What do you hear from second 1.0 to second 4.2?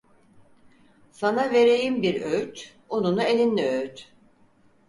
Sana vereyim bir öğüt: Ununu elinle öğüt.